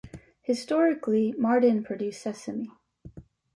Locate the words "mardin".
1.37-1.83